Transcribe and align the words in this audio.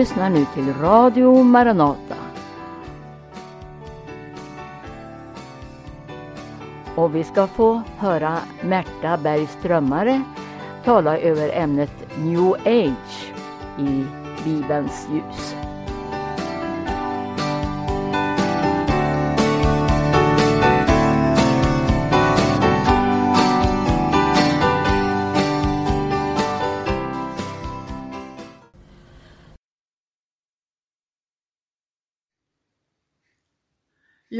Lyssnar 0.00 0.30
nu 0.30 0.46
till 0.54 0.74
Radio 0.74 1.42
Maranata. 1.42 2.16
Och 6.94 7.14
vi 7.14 7.24
ska 7.24 7.46
få 7.46 7.82
höra 7.98 8.38
Märta 8.62 9.16
Bergströmmare 9.16 10.22
tala 10.84 11.18
över 11.18 11.50
ämnet 11.52 12.18
New 12.18 12.52
Age 12.52 13.32
i 13.78 14.04
Bibelns 14.44 15.08
ljus. 15.12 15.49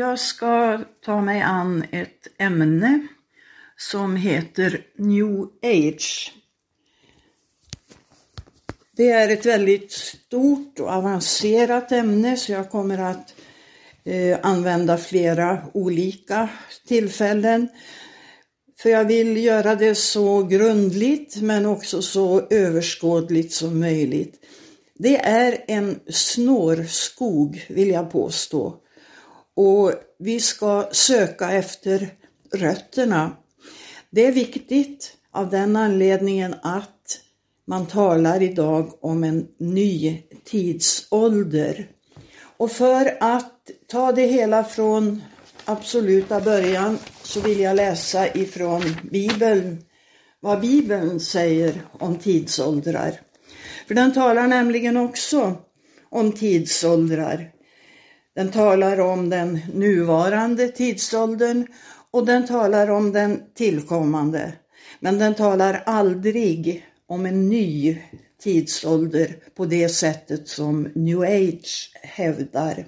Jag 0.01 0.19
ska 0.19 0.81
ta 1.05 1.21
mig 1.21 1.41
an 1.41 1.85
ett 1.91 2.29
ämne 2.39 3.07
som 3.77 4.17
heter 4.17 4.87
New 4.97 5.49
Age. 5.63 6.33
Det 8.97 9.11
är 9.11 9.29
ett 9.29 9.47
väldigt 9.47 9.93
stort 9.93 10.81
och 10.81 10.89
avancerat 10.89 11.93
ämne 11.93 12.37
så 12.37 12.53
jag 12.53 12.71
kommer 12.71 12.99
att 12.99 13.35
eh, 14.05 14.39
använda 14.43 14.99
flera 14.99 15.63
olika 15.75 16.49
tillfällen. 16.87 17.69
För 18.79 18.91
jag 18.91 19.05
vill 19.05 19.37
göra 19.37 19.75
det 19.75 19.95
så 19.95 20.43
grundligt 20.43 21.43
men 21.43 21.67
också 21.67 22.03
så 22.03 22.47
överskådligt 22.51 23.53
som 23.53 23.81
möjligt. 23.81 24.35
Det 24.95 25.17
är 25.17 25.65
en 25.67 26.01
snårskog 26.09 27.65
vill 27.69 27.89
jag 27.89 28.13
påstå. 28.13 28.80
Och 29.61 29.93
vi 30.19 30.41
ska 30.41 30.89
söka 30.93 31.53
efter 31.53 32.09
rötterna. 32.53 33.37
Det 34.11 34.27
är 34.27 34.33
viktigt 34.33 35.17
av 35.33 35.51
den 35.51 35.77
anledningen 35.77 36.55
att 36.63 37.21
man 37.67 37.87
talar 37.87 38.43
idag 38.43 39.05
om 39.05 39.25
en 39.25 39.49
ny 39.59 40.23
tidsålder. 40.45 41.89
Och 42.57 42.73
för 42.73 43.17
att 43.21 43.71
ta 43.87 44.13
det 44.13 44.27
hela 44.27 44.65
från 44.65 45.23
absoluta 45.65 46.41
början 46.41 46.99
så 47.23 47.41
vill 47.41 47.61
jag 47.61 47.77
läsa 47.77 48.35
ifrån 48.35 48.83
Bibeln, 49.11 49.85
vad 50.41 50.61
Bibeln 50.61 51.21
säger 51.21 51.83
om 51.93 52.17
tidsåldrar. 52.17 53.21
För 53.89 53.95
den 53.95 54.13
talar 54.13 54.47
nämligen 54.47 54.97
också 54.97 55.57
om 56.09 56.33
tidsåldrar. 56.33 57.60
Den 58.35 58.51
talar 58.51 59.01
om 59.01 59.31
den 59.31 59.61
nuvarande 59.75 60.69
tidsåldern 60.69 61.67
och 62.11 62.27
den 62.27 62.47
talar 62.47 62.91
om 62.91 63.13
den 63.13 63.43
tillkommande. 63.55 64.53
Men 65.01 65.19
den 65.19 65.35
talar 65.35 65.83
aldrig 65.87 66.87
om 67.07 67.27
en 67.27 67.49
ny 67.49 67.99
tidsålder 68.43 69.37
på 69.55 69.67
det 69.67 69.89
sättet 69.89 70.49
som 70.49 70.89
new 70.95 71.21
age 71.21 71.93
hävdar. 72.03 72.87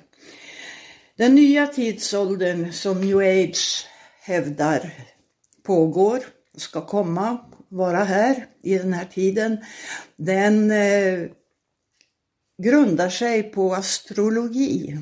Den 1.17 1.35
nya 1.35 1.67
tidsåldern 1.67 2.73
som 2.73 3.01
new 3.01 3.19
age 3.19 3.87
hävdar 4.20 4.92
pågår, 5.63 6.20
ska 6.57 6.86
komma, 6.86 7.39
vara 7.69 8.05
här 8.05 8.47
i 8.63 8.79
den 8.79 8.92
här 8.92 9.05
tiden, 9.05 9.64
den 10.17 10.70
eh, 10.70 11.29
grundar 12.63 13.09
sig 13.09 13.42
på 13.42 13.74
astrologi. 13.74 14.98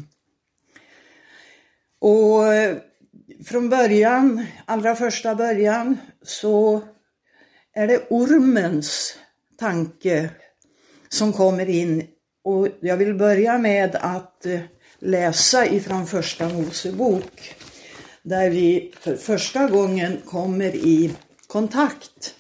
Och 2.00 2.55
eh, 2.55 2.77
från 3.44 3.69
början, 3.69 4.47
allra 4.65 4.97
första 4.97 5.34
början, 5.34 5.99
så 6.22 6.83
är 7.75 7.87
det 7.87 8.06
ormens 8.11 9.15
tanke 9.59 10.31
som 11.09 11.33
kommer 11.33 11.69
in. 11.69 12.06
Och 12.44 12.69
jag 12.81 12.97
vill 12.97 13.15
börja 13.15 13.59
med 13.59 13.97
att 13.97 14.47
eh, 14.47 14.60
läsa 14.99 15.66
ifrån 15.66 16.06
första 16.06 16.49
Mosebok. 16.49 17.55
Där 18.22 18.50
vi 18.50 18.93
för 19.00 19.16
första 19.16 19.69
gången 19.69 20.19
kommer 20.25 20.75
i 20.75 21.10
kontakt 21.47 22.34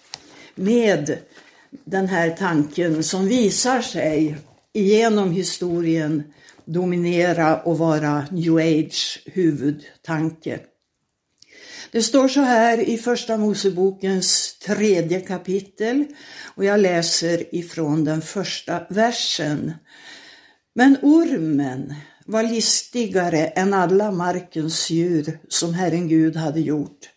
med 0.54 1.18
den 1.84 2.08
här 2.08 2.30
tanken 2.30 3.02
som 3.02 3.28
visar 3.28 3.80
sig 3.80 4.36
genom 4.72 5.30
historien 5.30 6.32
dominera 6.72 7.60
och 7.60 7.78
vara 7.78 8.26
new 8.30 8.56
age 8.56 9.22
huvudtanke. 9.26 10.60
Det 11.92 12.02
står 12.02 12.28
så 12.28 12.40
här 12.40 12.80
i 12.80 12.98
första 12.98 13.36
Mosebokens 13.36 14.58
tredje 14.58 15.20
kapitel 15.20 16.04
och 16.54 16.64
jag 16.64 16.80
läser 16.80 17.54
ifrån 17.54 18.04
den 18.04 18.22
första 18.22 18.82
versen. 18.88 19.72
Men 20.74 20.96
ormen 21.02 21.94
var 22.26 22.42
listigare 22.42 23.46
än 23.46 23.74
alla 23.74 24.10
markens 24.10 24.90
djur 24.90 25.38
som 25.48 25.74
Herren 25.74 26.08
Gud 26.08 26.36
hade 26.36 26.60
gjort. 26.60 27.08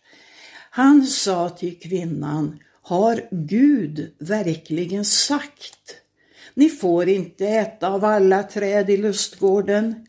Han 0.70 1.06
sa 1.06 1.48
till 1.48 1.78
kvinnan, 1.80 2.58
har 2.82 3.28
Gud 3.30 4.14
verkligen 4.18 5.04
sagt 5.04 6.03
ni 6.54 6.68
får 6.68 7.08
inte 7.08 7.46
äta 7.46 7.88
av 7.88 8.04
alla 8.04 8.42
träd 8.42 8.90
i 8.90 8.96
lustgården. 8.96 10.06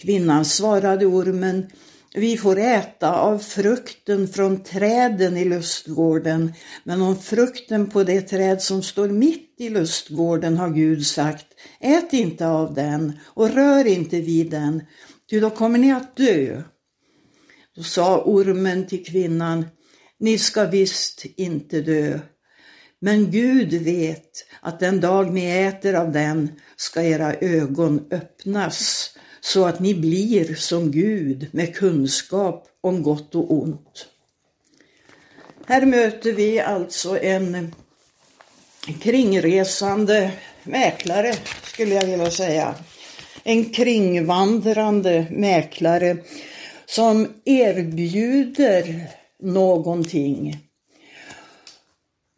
Kvinnan 0.00 0.44
svarade 0.44 1.06
ormen, 1.06 1.66
vi 2.14 2.36
får 2.36 2.58
äta 2.58 3.20
av 3.20 3.38
frukten 3.38 4.28
från 4.28 4.62
träden 4.62 5.36
i 5.36 5.44
lustgården, 5.44 6.52
men 6.84 7.02
om 7.02 7.16
frukten 7.16 7.90
på 7.90 8.04
det 8.04 8.20
träd 8.20 8.62
som 8.62 8.82
står 8.82 9.08
mitt 9.08 9.54
i 9.58 9.68
lustgården 9.68 10.56
har 10.56 10.70
Gud 10.70 11.06
sagt, 11.06 11.46
ät 11.80 12.12
inte 12.12 12.46
av 12.46 12.74
den 12.74 13.12
och 13.24 13.50
rör 13.50 13.86
inte 13.86 14.20
vid 14.20 14.50
den, 14.50 14.82
ty 15.30 15.40
då 15.40 15.50
kommer 15.50 15.78
ni 15.78 15.92
att 15.92 16.16
dö. 16.16 16.62
Då 17.76 17.82
sa 17.82 18.22
ormen 18.22 18.86
till 18.86 19.04
kvinnan, 19.04 19.66
ni 20.18 20.38
ska 20.38 20.64
visst 20.64 21.24
inte 21.36 21.80
dö. 21.80 22.18
Men 23.00 23.30
Gud 23.30 23.72
vet 23.72 24.46
att 24.60 24.80
den 24.80 25.00
dag 25.00 25.32
ni 25.32 25.46
äter 25.46 25.94
av 25.94 26.12
den 26.12 26.48
ska 26.76 27.02
era 27.02 27.34
ögon 27.34 28.06
öppnas 28.10 29.10
så 29.40 29.64
att 29.66 29.80
ni 29.80 29.94
blir 29.94 30.54
som 30.54 30.90
Gud 30.90 31.48
med 31.52 31.76
kunskap 31.76 32.68
om 32.80 33.02
gott 33.02 33.34
och 33.34 33.52
ont. 33.52 34.06
Här 35.66 35.86
möter 35.86 36.32
vi 36.32 36.60
alltså 36.60 37.18
en 37.18 37.74
kringresande 39.00 40.32
mäklare, 40.62 41.34
skulle 41.62 41.94
jag 41.94 42.06
vilja 42.06 42.30
säga. 42.30 42.74
En 43.44 43.64
kringvandrande 43.64 45.26
mäklare 45.30 46.16
som 46.86 47.28
erbjuder 47.44 49.06
någonting 49.42 50.69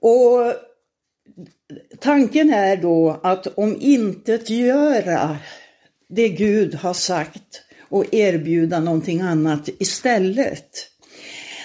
och 0.03 0.55
tanken 1.99 2.51
är 2.51 2.77
då 2.77 3.21
att 3.23 3.47
om 3.47 3.77
intet 3.81 4.51
göra 4.51 5.37
det 6.09 6.29
Gud 6.29 6.75
har 6.75 6.95
sagt 6.95 7.63
och 7.89 8.15
erbjuda 8.15 8.81
någonting 8.81 9.21
annat 9.21 9.69
istället. 9.79 10.89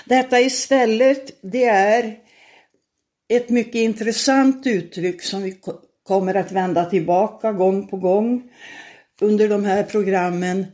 Detta 0.05 0.39
istället, 0.39 1.39
det 1.41 1.65
är 1.65 2.17
ett 3.29 3.49
mycket 3.49 3.75
intressant 3.75 4.67
uttryck 4.67 5.21
som 5.21 5.43
vi 5.43 5.59
kommer 6.03 6.35
att 6.35 6.51
vända 6.51 6.85
tillbaka 6.85 7.51
gång 7.51 7.87
på 7.87 7.97
gång 7.97 8.51
under 9.21 9.49
de 9.49 9.65
här 9.65 9.83
programmen 9.83 10.65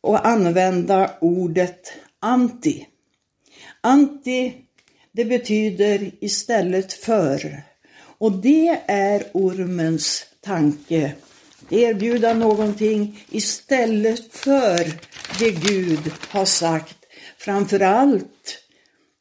och 0.00 0.26
använda 0.26 1.10
ordet 1.20 1.92
anti. 2.20 2.86
Anti 3.80 4.52
det 5.12 5.24
betyder 5.24 6.10
istället 6.20 6.92
för. 6.92 7.62
Och 8.18 8.32
det 8.32 8.80
är 8.86 9.24
ormens 9.32 10.26
tanke. 10.40 11.12
Erbjuda 11.70 12.34
någonting 12.34 13.24
istället 13.30 14.32
för 14.32 14.84
det 15.38 15.50
Gud 15.50 16.12
har 16.28 16.44
sagt. 16.44 16.96
Framförallt 17.38 18.58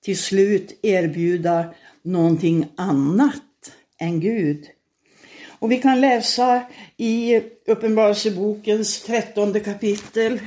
till 0.04 0.18
slut 0.18 0.80
erbjuda 0.82 1.74
någonting 2.02 2.68
annat 2.76 3.72
än 4.00 4.20
Gud. 4.20 4.66
Och 5.60 5.72
vi 5.72 5.78
kan 5.78 6.02
läsa 6.02 6.64
i 6.98 7.42
Uppenbarelsebokens 7.68 9.02
trettonde 9.02 9.60
kapitel 9.60 10.40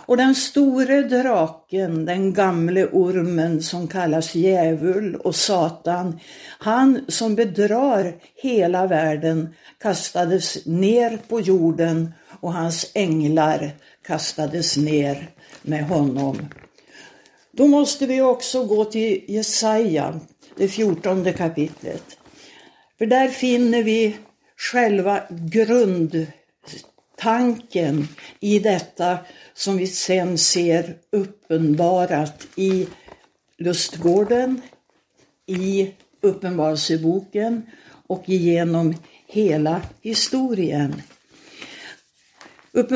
Och 0.10 0.18
den 0.18 0.36
store 0.36 1.02
draken, 1.02 2.06
den 2.06 2.34
gamle 2.34 2.86
ormen 2.86 3.62
som 3.62 3.88
kallas 3.88 4.36
djävul 4.36 5.16
och 5.16 5.36
Satan, 5.36 6.20
han 6.60 7.06
som 7.08 7.36
bedrar 7.36 8.16
hela 8.36 8.88
världen 8.88 9.56
kastades 9.80 10.66
ner 10.66 11.18
på 11.28 11.42
jorden 11.42 12.14
och 12.40 12.54
hans 12.54 12.92
änglar 12.94 13.72
kastades 14.02 14.78
ner 14.78 15.30
med 15.62 15.84
honom. 15.88 16.38
Då 17.52 17.68
måste 17.68 18.06
vi 18.06 18.22
också 18.22 18.66
gå 18.66 18.86
till 18.86 19.24
Jesaja, 19.28 20.20
det 20.56 20.68
fjortonde 20.68 21.34
kapitlet. 21.34 22.04
För 22.98 23.06
där 23.06 23.28
finner 23.28 23.84
vi 23.84 24.18
själva 24.58 25.22
grundtanken 25.30 26.38
i 28.40 28.60
detta 28.60 29.18
som 29.54 29.78
vi 29.78 29.88
sen 29.88 30.38
ser 30.38 30.98
uppenbarat 31.12 32.48
i 32.56 32.88
lustgården, 33.58 34.62
i 35.46 35.94
Uppenbarelseboken 36.22 37.62
och 38.08 38.24
genom 38.30 38.96
hela 39.28 39.82
historien. 40.02 41.02
Upp, 42.80 42.92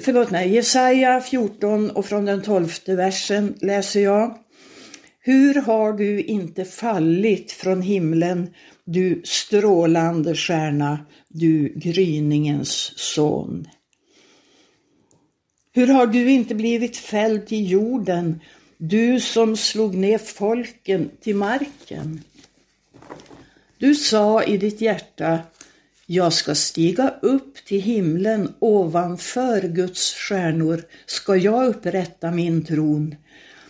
förlåt 0.00 0.30
mig, 0.30 0.54
Jesaja 0.54 1.20
14 1.20 1.90
och 1.90 2.06
från 2.06 2.24
den 2.24 2.42
tolfte 2.42 2.96
versen 2.96 3.54
läser 3.60 4.00
jag. 4.00 4.38
Hur 5.20 5.54
har 5.54 5.92
du 5.92 6.22
inte 6.22 6.64
fallit 6.64 7.52
från 7.52 7.82
himlen, 7.82 8.54
du 8.84 9.22
strålande 9.24 10.34
stjärna, 10.34 11.06
du 11.28 11.72
gryningens 11.76 12.92
son? 12.96 13.68
Hur 15.72 15.86
har 15.86 16.06
du 16.06 16.30
inte 16.30 16.54
blivit 16.54 16.96
fälld 16.96 17.46
till 17.46 17.70
jorden, 17.70 18.40
du 18.76 19.20
som 19.20 19.56
slog 19.56 19.94
ner 19.94 20.18
folken 20.18 21.10
till 21.20 21.36
marken? 21.36 22.22
Du 23.78 23.94
sa 23.94 24.42
i 24.42 24.58
ditt 24.58 24.80
hjärta, 24.80 25.38
jag 26.10 26.32
ska 26.32 26.54
stiga 26.54 27.14
upp 27.22 27.64
till 27.64 27.80
himlen 27.80 28.54
ovanför 28.58 29.60
Guds 29.60 30.14
stjärnor 30.14 30.82
ska 31.06 31.36
jag 31.36 31.66
upprätta 31.66 32.30
min 32.30 32.64
tron. 32.64 33.14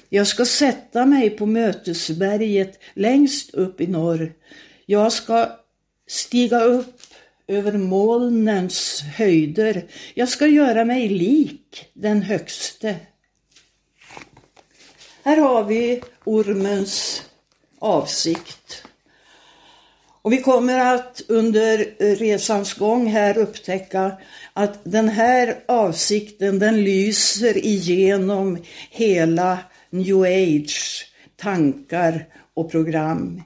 Jag 0.08 0.26
ska 0.26 0.44
sätta 0.44 1.06
mig 1.06 1.31
på 1.31 1.46
mötesberget 1.46 2.81
längst 2.94 3.55
upp 3.55 3.81
i 3.81 3.87
norr. 3.87 4.32
Jag 4.87 5.12
ska 5.12 5.58
stiga 6.08 6.61
upp 6.61 7.02
över 7.46 7.73
molnens 7.73 9.02
höjder. 9.17 9.87
Jag 10.14 10.29
ska 10.29 10.46
göra 10.46 10.85
mig 10.85 11.08
lik 11.08 11.90
den 11.93 12.23
högste. 12.23 12.96
Här 15.23 15.37
har 15.37 15.64
vi 15.64 16.02
ormens 16.25 17.23
avsikt. 17.79 18.68
Och 20.29 20.33
vi 20.33 20.43
kommer 20.43 20.95
att 20.95 21.23
under 21.29 21.95
eh, 21.99 22.17
resans 22.17 22.75
gång 22.75 23.07
här 23.07 23.39
upptäcka 23.39 24.13
att 24.53 24.81
den 24.85 25.09
här 25.09 25.57
avsikten 25.69 26.59
den 26.59 26.85
lyser 26.85 27.67
igenom 27.67 28.59
hela 28.91 29.59
new 29.91 30.23
age 30.23 31.07
tankar 31.37 32.27
och 32.55 32.71
program. 32.71 33.43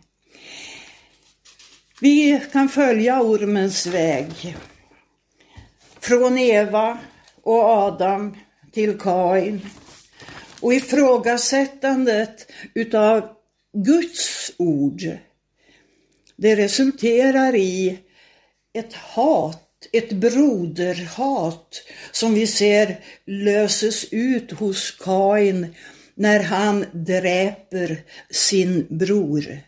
Vi 2.00 2.40
kan 2.52 2.69
följa 2.69 3.23
ormens 3.23 3.87
väg. 3.87 4.56
Från 6.00 6.38
Eva 6.38 6.99
och 7.43 7.64
Adam 7.64 8.37
till 8.73 8.99
Kain. 8.99 9.61
Och 10.61 10.75
ifrågasättandet 10.75 12.52
utav 12.75 13.28
Guds 13.73 14.52
ord. 14.58 15.02
Det 16.42 16.56
resulterar 16.56 17.54
i 17.54 17.98
ett 18.74 18.94
hat, 18.94 19.88
ett 19.92 20.12
broderhat 20.12 21.82
som 22.12 22.34
vi 22.34 22.46
ser 22.46 23.00
löses 23.26 24.04
ut 24.10 24.52
hos 24.52 24.90
Kain 24.90 25.74
när 26.14 26.40
han 26.40 26.86
dräper 26.92 28.02
sin 28.30 28.86
bror. 28.90 29.58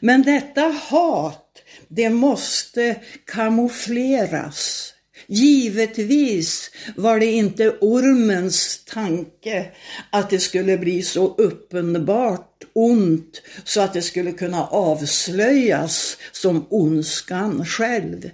Men 0.00 0.22
detta 0.22 0.62
hat 0.62 1.62
det 1.88 2.10
måste 2.10 2.94
kamoufleras. 3.24 4.92
Givetvis 5.28 6.70
var 6.96 7.20
det 7.20 7.26
inte 7.26 7.70
ormens 7.80 8.84
tanke 8.84 9.70
att 10.10 10.30
det 10.30 10.38
skulle 10.38 10.78
bli 10.78 11.02
så 11.02 11.34
uppenbart 11.34 12.64
ont 12.72 13.42
så 13.64 13.80
att 13.80 13.92
det 13.92 14.02
skulle 14.02 14.32
kunna 14.32 14.66
avslöjas 14.66 16.16
som 16.32 16.66
ondskan 16.70 17.66
själv. 17.66 18.30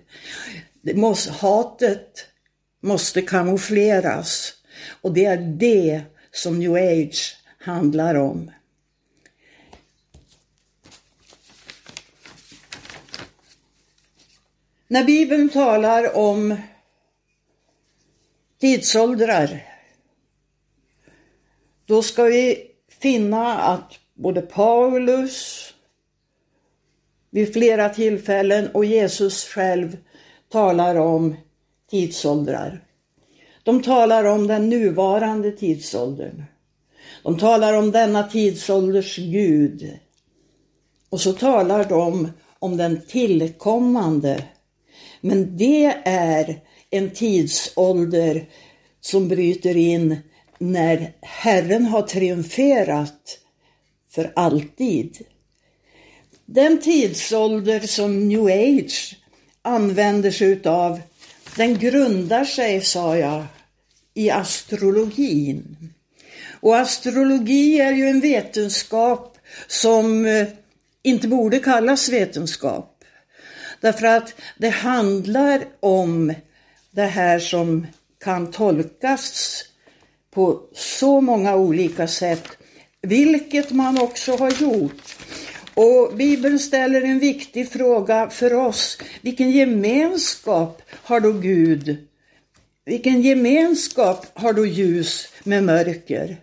Det 0.82 0.94
måste, 0.94 1.32
hatet 1.32 2.26
måste 2.82 3.22
kamoufleras 3.22 4.52
och 5.00 5.12
det 5.12 5.24
är 5.24 5.36
det 5.36 6.02
som 6.32 6.58
new 6.58 6.74
age 6.74 7.36
handlar 7.58 8.14
om. 8.14 8.50
När 14.88 15.04
Bibeln 15.04 15.48
talar 15.48 16.16
om 16.16 16.56
tidsåldrar, 18.62 19.62
då 21.86 22.02
ska 22.02 22.22
vi 22.22 22.66
finna 23.00 23.58
att 23.58 23.98
både 24.14 24.40
Paulus 24.42 25.68
vid 27.30 27.52
flera 27.52 27.88
tillfällen 27.88 28.68
och 28.74 28.84
Jesus 28.84 29.44
själv 29.44 29.96
talar 30.48 30.96
om 30.96 31.36
tidsåldrar. 31.90 32.84
De 33.62 33.82
talar 33.82 34.24
om 34.24 34.46
den 34.46 34.68
nuvarande 34.68 35.52
tidsåldern. 35.52 36.44
De 37.22 37.38
talar 37.38 37.72
om 37.72 37.90
denna 37.90 38.22
tidsålders 38.22 39.16
Gud. 39.16 39.98
Och 41.08 41.20
så 41.20 41.32
talar 41.32 41.84
de 41.84 42.32
om 42.58 42.76
den 42.76 43.00
tillkommande 43.06 44.44
men 45.20 45.56
det 45.56 45.84
är 46.04 46.60
en 46.92 47.10
tidsålder 47.10 48.48
som 49.00 49.28
bryter 49.28 49.76
in 49.76 50.16
när 50.58 51.12
Herren 51.20 51.86
har 51.86 52.02
triumferat 52.02 53.38
för 54.10 54.32
alltid. 54.36 55.18
Den 56.46 56.80
tidsålder 56.80 57.80
som 57.80 58.28
new 58.28 58.46
age 58.46 59.16
använder 59.62 60.30
sig 60.30 60.48
utav, 60.48 61.00
den 61.56 61.78
grundar 61.78 62.44
sig, 62.44 62.80
sa 62.80 63.16
jag, 63.16 63.44
i 64.14 64.30
astrologin. 64.30 65.76
Och 66.60 66.76
astrologi 66.76 67.80
är 67.80 67.92
ju 67.92 68.08
en 68.08 68.20
vetenskap 68.20 69.38
som 69.66 70.26
eh, 70.26 70.46
inte 71.02 71.28
borde 71.28 71.58
kallas 71.58 72.08
vetenskap. 72.08 73.04
Därför 73.80 74.06
att 74.06 74.34
det 74.58 74.68
handlar 74.68 75.64
om 75.80 76.34
det 76.94 77.02
här 77.02 77.38
som 77.38 77.86
kan 78.24 78.50
tolkas 78.50 79.64
på 80.30 80.60
så 80.72 81.20
många 81.20 81.56
olika 81.56 82.06
sätt, 82.06 82.48
vilket 83.02 83.70
man 83.70 83.98
också 83.98 84.36
har 84.36 84.50
gjort. 84.62 85.16
Och 85.74 86.16
Bibeln 86.16 86.58
ställer 86.58 87.02
en 87.02 87.18
viktig 87.18 87.68
fråga 87.72 88.30
för 88.30 88.54
oss. 88.54 88.98
Vilken 89.20 89.50
gemenskap 89.50 90.82
har 90.90 91.20
då 91.20 91.32
Gud? 91.32 91.96
Vilken 92.84 93.22
gemenskap 93.22 94.26
har 94.34 94.52
då 94.52 94.66
ljus 94.66 95.28
med 95.44 95.64
mörker? 95.64 96.36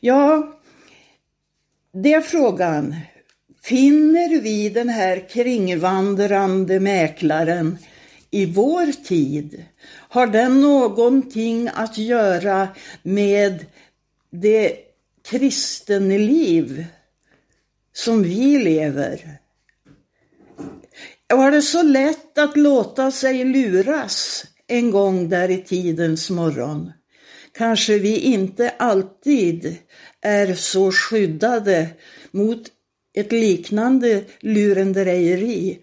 Ja, 0.00 0.52
det 1.92 2.12
är 2.12 2.20
frågan. 2.20 2.96
Finner 3.62 4.40
vi 4.40 4.68
den 4.68 4.88
här 4.88 5.28
kringvandrande 5.28 6.80
mäklaren 6.80 7.78
i 8.34 8.46
vår 8.46 9.04
tid? 9.04 9.64
Har 9.88 10.26
den 10.26 10.60
någonting 10.60 11.70
att 11.74 11.98
göra 11.98 12.68
med 13.02 13.66
det 14.30 14.76
kristenliv 15.22 16.86
som 17.92 18.22
vi 18.22 18.58
lever? 18.58 19.38
Var 21.28 21.50
det 21.50 21.62
så 21.62 21.82
lätt 21.82 22.38
att 22.38 22.56
låta 22.56 23.10
sig 23.10 23.44
luras 23.44 24.44
en 24.66 24.90
gång 24.90 25.28
där 25.28 25.50
i 25.50 25.62
tidens 25.62 26.30
morgon? 26.30 26.92
Kanske 27.52 27.98
vi 27.98 28.18
inte 28.18 28.70
alltid 28.70 29.76
är 30.20 30.54
så 30.54 30.92
skyddade 30.92 31.88
mot 32.30 32.62
ett 33.14 33.32
liknande 33.32 34.24
lurendrejeri. 34.40 35.78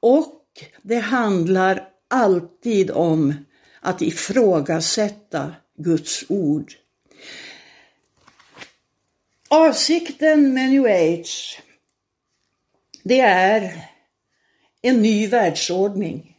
Och 0.00 0.42
det 0.82 0.98
handlar 0.98 1.95
alltid 2.08 2.90
om 2.90 3.34
att 3.80 4.02
ifrågasätta 4.02 5.54
Guds 5.76 6.24
ord. 6.28 6.72
Avsikten 9.48 10.54
med 10.54 10.70
new 10.70 10.84
age, 10.84 11.62
det 13.02 13.20
är 13.20 13.90
en 14.82 15.02
ny 15.02 15.26
världsordning. 15.26 16.36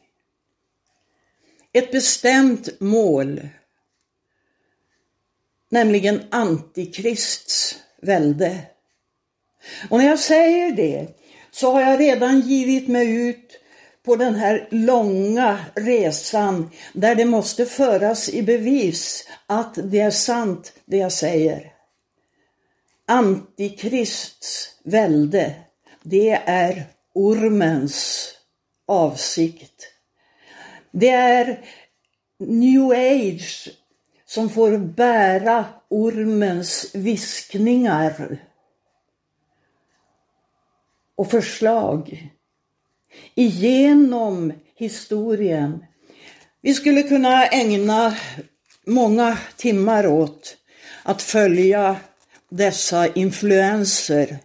Ett 1.74 1.92
bestämt 1.92 2.80
mål, 2.80 3.50
nämligen 5.70 6.24
Antikrists 6.32 7.76
välde. 8.02 8.62
Och 9.90 9.98
när 9.98 10.08
jag 10.08 10.20
säger 10.20 10.72
det 10.72 11.08
så 11.52 11.72
har 11.72 11.82
jag 11.82 12.00
redan 12.00 12.40
givit 12.40 12.88
mig 12.88 13.30
ut 13.30 13.60
på 14.08 14.16
den 14.16 14.36
här 14.36 14.68
långa 14.72 15.60
resan 15.76 16.70
där 16.94 17.16
det 17.16 17.26
måste 17.26 17.66
föras 17.66 18.30
i 18.30 18.44
bevis 18.44 19.28
att 19.48 19.78
det 19.84 20.00
är 20.00 20.12
sant 20.12 20.74
det 20.86 20.98
jag 20.98 21.12
säger. 21.12 21.74
Antikrists 23.08 24.80
välde, 24.84 25.56
det 26.04 26.32
är 26.46 26.84
ormens 27.14 28.30
avsikt. 28.88 29.88
Det 30.92 31.10
är 31.10 31.66
new 32.40 32.92
age 32.92 33.70
som 34.26 34.50
får 34.50 34.78
bära 34.78 35.66
ormens 35.90 36.96
viskningar 36.96 38.38
och 41.16 41.32
förslag 41.32 42.30
igenom 43.36 44.54
historien. 44.76 45.86
Vi 46.62 46.74
skulle 46.74 47.04
kunna 47.04 47.46
ägna 47.48 48.16
många 48.86 49.38
timmar 49.56 50.08
åt 50.08 50.58
att 51.04 51.22
följa 51.22 51.96
dessa 52.50 53.08
influenser. 53.08 54.38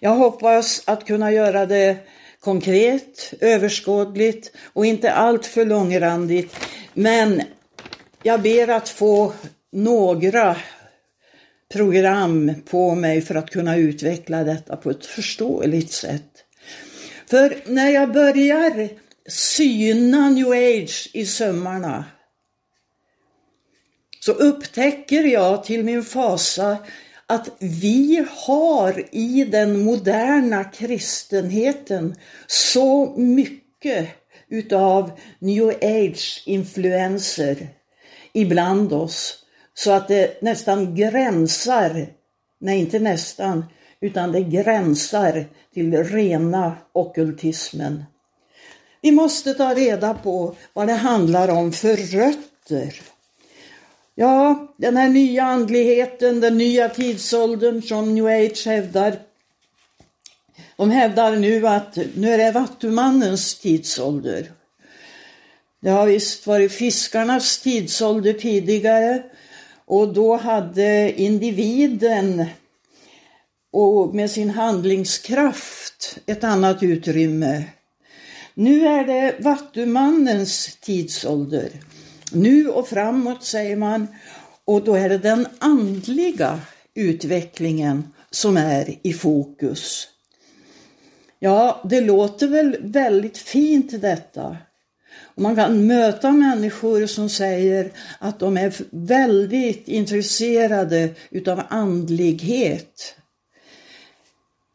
Jag 0.00 0.14
hoppas 0.14 0.82
att 0.86 1.06
kunna 1.06 1.32
göra 1.32 1.66
det 1.66 1.96
konkret, 2.40 3.34
överskådligt 3.40 4.52
och 4.72 4.86
inte 4.86 5.12
alltför 5.12 5.64
långrandigt. 5.64 6.56
Men 6.94 7.42
jag 8.22 8.42
ber 8.42 8.68
att 8.68 8.88
få 8.88 9.32
några 9.72 10.56
program 11.72 12.52
på 12.70 12.94
mig 12.94 13.20
för 13.20 13.34
att 13.34 13.50
kunna 13.50 13.76
utveckla 13.76 14.44
detta 14.44 14.76
på 14.76 14.90
ett 14.90 15.06
förståeligt 15.06 15.92
sätt. 15.92 16.31
För 17.32 17.62
när 17.66 17.90
jag 17.90 18.12
börjar 18.12 18.88
syna 19.26 20.30
new 20.30 20.50
age 20.50 21.10
i 21.12 21.26
sömmarna 21.26 22.04
så 24.20 24.32
upptäcker 24.32 25.24
jag 25.24 25.64
till 25.64 25.84
min 25.84 26.04
fasa 26.04 26.76
att 27.26 27.48
vi 27.58 28.26
har 28.30 29.04
i 29.12 29.44
den 29.44 29.84
moderna 29.84 30.64
kristenheten 30.64 32.14
så 32.46 33.14
mycket 33.16 34.08
utav 34.48 35.10
new 35.38 35.68
age 35.68 36.42
influenser 36.46 37.68
ibland 38.32 38.92
oss 38.92 39.44
så 39.74 39.90
att 39.90 40.08
det 40.08 40.42
nästan 40.42 40.94
gränsar, 40.94 42.06
nej 42.60 42.78
inte 42.78 42.98
nästan, 42.98 43.64
utan 44.02 44.32
det 44.32 44.40
gränsar 44.40 45.44
till 45.74 46.04
rena 46.04 46.76
okultismen. 46.92 48.04
Vi 49.00 49.12
måste 49.12 49.54
ta 49.54 49.74
reda 49.74 50.14
på 50.14 50.54
vad 50.72 50.86
det 50.86 50.92
handlar 50.92 51.48
om 51.48 51.72
för 51.72 51.96
rötter. 51.96 53.00
Ja, 54.14 54.66
den 54.76 54.96
här 54.96 55.08
nya 55.08 55.42
andligheten, 55.42 56.40
den 56.40 56.58
nya 56.58 56.88
tidsåldern 56.88 57.82
som 57.82 58.14
new 58.14 58.26
age 58.26 58.66
hävdar. 58.66 59.16
De 60.76 60.90
hävdar 60.90 61.36
nu 61.36 61.66
att 61.66 61.98
nu 62.14 62.32
är 62.32 62.38
det 62.38 62.50
vattumannens 62.52 63.58
tidsålder. 63.58 64.52
Det 65.80 65.90
har 65.90 66.06
visst 66.06 66.46
varit 66.46 66.72
fiskarnas 66.72 67.58
tidsålder 67.58 68.32
tidigare 68.32 69.22
och 69.84 70.14
då 70.14 70.36
hade 70.36 71.20
individen 71.20 72.46
och 73.72 74.14
med 74.14 74.30
sin 74.30 74.50
handlingskraft 74.50 76.18
ett 76.26 76.44
annat 76.44 76.82
utrymme. 76.82 77.64
Nu 78.54 78.86
är 78.86 79.06
det 79.06 79.34
vattumannens 79.40 80.78
tidsålder. 80.80 81.70
Nu 82.32 82.68
och 82.68 82.88
framåt 82.88 83.44
säger 83.44 83.76
man 83.76 84.06
och 84.64 84.84
då 84.84 84.94
är 84.94 85.08
det 85.08 85.18
den 85.18 85.46
andliga 85.58 86.60
utvecklingen 86.94 88.12
som 88.30 88.56
är 88.56 88.98
i 89.02 89.12
fokus. 89.12 90.08
Ja, 91.38 91.82
det 91.90 92.00
låter 92.00 92.48
väl 92.48 92.76
väldigt 92.80 93.38
fint 93.38 94.00
detta. 94.00 94.56
Och 95.34 95.42
man 95.42 95.56
kan 95.56 95.86
möta 95.86 96.30
människor 96.30 97.06
som 97.06 97.28
säger 97.28 97.92
att 98.18 98.38
de 98.38 98.56
är 98.56 98.74
väldigt 98.90 99.88
intresserade 99.88 101.10
utav 101.30 101.62
andlighet. 101.68 103.16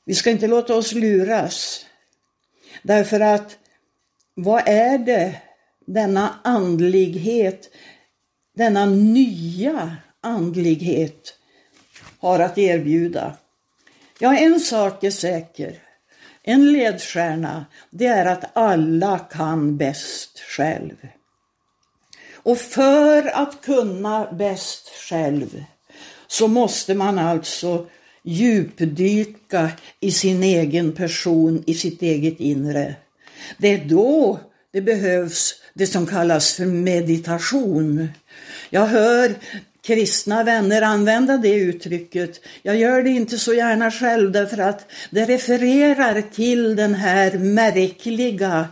Vi 0.07 0.15
ska 0.15 0.31
inte 0.31 0.47
låta 0.47 0.75
oss 0.75 0.93
luras. 0.93 1.85
Därför 2.83 3.19
att 3.19 3.57
vad 4.33 4.63
är 4.67 4.97
det 4.97 5.41
denna 5.85 6.39
andlighet, 6.43 7.69
denna 8.55 8.85
nya 8.85 9.97
andlighet 10.21 11.33
har 12.19 12.39
att 12.39 12.57
erbjuda? 12.57 13.37
Ja, 14.19 14.37
en 14.37 14.59
sak 14.59 15.03
är 15.03 15.11
säker. 15.11 15.79
En 16.43 16.73
ledstjärna, 16.73 17.65
det 17.89 18.07
är 18.07 18.25
att 18.25 18.57
alla 18.57 19.19
kan 19.19 19.77
bäst 19.77 20.39
själv. 20.39 21.07
Och 22.33 22.57
för 22.57 23.37
att 23.37 23.61
kunna 23.61 24.31
bäst 24.31 24.89
själv 24.89 25.63
så 26.27 26.47
måste 26.47 26.93
man 26.93 27.19
alltså 27.19 27.87
djupdyka 28.27 29.71
i 29.99 30.11
sin 30.11 30.43
egen 30.43 30.91
person, 30.91 31.63
i 31.65 31.73
sitt 31.73 32.01
eget 32.01 32.39
inre. 32.39 32.95
Det 33.57 33.67
är 33.67 33.85
då 33.85 34.39
det 34.73 34.81
behövs 34.81 35.55
det 35.73 35.87
som 35.87 36.05
kallas 36.05 36.53
för 36.53 36.65
meditation. 36.65 38.07
Jag 38.69 38.85
hör 38.85 39.35
kristna 39.87 40.43
vänner 40.43 40.81
använda 40.81 41.37
det 41.37 41.53
uttrycket. 41.53 42.41
Jag 42.61 42.75
gör 42.77 43.03
det 43.03 43.09
inte 43.09 43.37
så 43.37 43.53
gärna 43.53 43.91
själv 43.91 44.31
därför 44.31 44.57
att 44.57 44.91
det 45.11 45.25
refererar 45.25 46.21
till 46.21 46.75
den 46.75 46.93
här 46.93 47.37
märkliga 47.37 48.67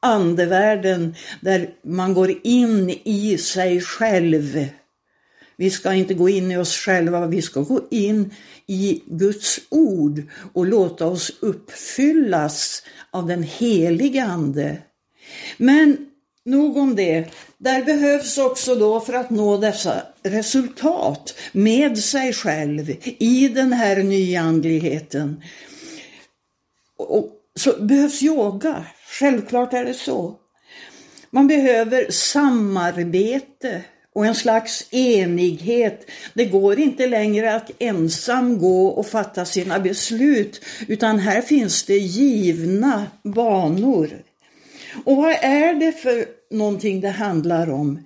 andevärlden 0.00 1.14
där 1.40 1.70
man 1.84 2.14
går 2.14 2.34
in 2.42 2.90
i 3.04 3.38
sig 3.38 3.80
själv. 3.80 4.66
Vi 5.62 5.70
ska 5.70 5.92
inte 5.92 6.14
gå 6.14 6.28
in 6.28 6.50
i 6.50 6.56
oss 6.56 6.76
själva, 6.76 7.26
vi 7.26 7.42
ska 7.42 7.60
gå 7.60 7.80
in 7.90 8.34
i 8.66 9.02
Guds 9.06 9.60
ord 9.68 10.22
och 10.52 10.66
låta 10.66 11.06
oss 11.06 11.32
uppfyllas 11.40 12.82
av 13.10 13.26
den 13.26 13.42
helige 13.42 14.24
Ande. 14.24 14.78
Men 15.56 16.10
nog 16.44 16.76
om 16.76 16.96
det. 16.96 17.26
Där 17.58 17.84
behövs 17.84 18.38
också 18.38 18.74
då 18.74 19.00
för 19.00 19.12
att 19.12 19.30
nå 19.30 19.56
dessa 19.56 20.02
resultat 20.22 21.34
med 21.52 21.98
sig 21.98 22.32
själv 22.32 22.96
i 23.18 23.48
den 23.48 23.72
här 23.72 24.02
nyandligheten. 24.02 25.42
Och 26.96 27.30
så 27.54 27.72
behövs 27.82 28.22
yoga, 28.22 28.86
självklart 29.06 29.72
är 29.72 29.84
det 29.84 29.94
så. 29.94 30.36
Man 31.30 31.46
behöver 31.46 32.10
samarbete 32.10 33.82
och 34.14 34.26
en 34.26 34.34
slags 34.34 34.94
enighet. 34.94 36.10
Det 36.34 36.44
går 36.44 36.78
inte 36.78 37.06
längre 37.06 37.54
att 37.54 37.70
ensam 37.78 38.58
gå 38.58 38.86
och 38.86 39.06
fatta 39.06 39.44
sina 39.44 39.78
beslut 39.78 40.64
utan 40.88 41.18
här 41.18 41.42
finns 41.42 41.84
det 41.84 41.98
givna 41.98 43.06
banor. 43.22 44.22
Och 45.04 45.16
vad 45.16 45.36
är 45.40 45.74
det 45.74 45.92
för 45.92 46.26
någonting 46.50 47.00
det 47.00 47.10
handlar 47.10 47.70
om? 47.70 48.04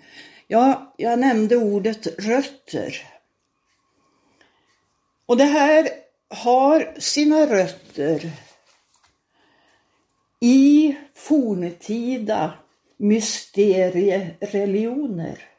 Ja, 0.48 0.94
jag 0.96 1.18
nämnde 1.18 1.56
ordet 1.56 2.26
rötter. 2.26 3.06
Och 5.26 5.36
det 5.36 5.44
här 5.44 5.88
har 6.28 6.94
sina 6.98 7.46
rötter 7.46 8.30
i 10.40 10.96
forntida 11.14 12.52
mysteriereligioner. 12.96 15.55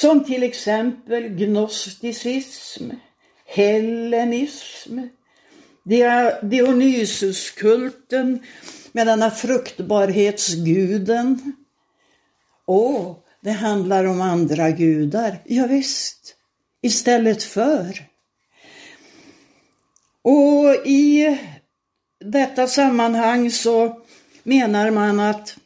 Som 0.00 0.24
till 0.24 0.42
exempel 0.42 1.28
gnosticism, 1.28 2.90
hellenism, 3.46 4.98
Dionysuskulten 6.42 8.42
med 8.92 9.06
denna 9.06 9.30
fruktbarhetsguden. 9.30 11.52
Åh, 12.66 13.16
det 13.40 13.50
handlar 13.50 14.04
om 14.04 14.20
andra 14.20 14.70
gudar. 14.70 15.38
Ja, 15.44 15.66
visst, 15.66 16.36
istället 16.82 17.42
för. 17.42 18.04
Och 20.22 20.86
i 20.86 21.38
detta 22.20 22.66
sammanhang 22.66 23.50
så 23.50 24.02
menar 24.42 24.90
man 24.90 25.20
att 25.20 25.56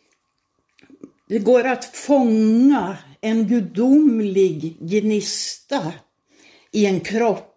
det 1.29 1.39
går 1.39 1.65
att 1.65 1.85
fånga 1.85 2.97
en 3.21 3.49
gudomlig 3.49 4.77
gnista 4.81 5.93
i 6.73 6.87
en 6.87 7.01
kropp. 7.01 7.55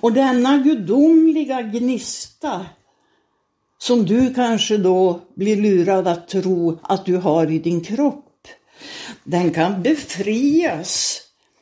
Och 0.00 0.12
denna 0.12 0.58
gudomliga 0.58 1.62
gnista 1.62 2.66
som 3.78 4.06
du 4.06 4.34
kanske 4.34 4.76
då 4.76 5.20
blir 5.34 5.56
lurad 5.56 6.08
att 6.08 6.28
tro 6.28 6.78
att 6.82 7.06
du 7.06 7.16
har 7.16 7.50
i 7.50 7.58
din 7.58 7.80
kropp, 7.80 8.48
den 9.24 9.50
kan 9.50 9.82
befrias 9.82 11.20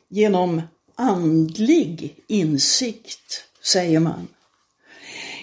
genom 0.08 0.62
andlig 0.94 2.14
insikt, 2.26 3.44
säger 3.62 4.00
man. 4.00 4.28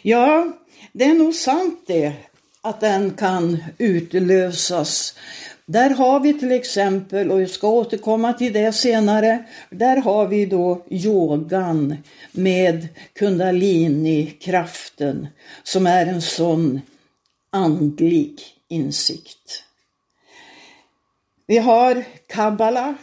Ja, 0.02 0.54
det 0.92 1.04
är 1.04 1.14
nog 1.14 1.36
sant 1.36 1.84
det, 1.88 2.14
att 2.62 2.80
den 2.80 3.14
kan 3.14 3.64
utlösas. 3.78 5.14
Där 5.74 5.90
har 5.90 6.20
vi 6.20 6.40
till 6.40 6.52
exempel, 6.52 7.32
och 7.32 7.42
jag 7.42 7.50
ska 7.50 7.68
återkomma 7.68 8.34
till 8.34 8.54
det 8.54 8.72
senare, 8.72 9.46
där 9.70 9.98
har 9.98 10.28
vi 10.28 10.46
då 10.46 10.86
yogan 10.90 11.98
med 12.32 12.88
kundalini-kraften 13.14 15.28
som 15.64 15.88
är 15.88 16.06
en 16.06 16.22
sån 16.22 16.82
andlig 17.50 18.42
insikt. 18.68 19.64
Vi 21.48 21.58
har 21.58 22.04
kabbala 22.28 22.96